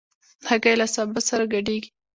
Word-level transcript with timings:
هګۍ 0.49 0.75
له 0.81 0.87
سابه 0.93 1.19
سره 1.29 1.45
ګډېږي. 1.53 1.89